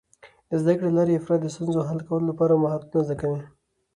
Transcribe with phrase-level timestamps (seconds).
[0.49, 3.41] د زده کړې له لارې، افراد د ستونزو حل کولو مهارتونه زده کوي.